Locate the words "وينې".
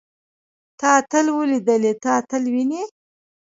2.53-2.83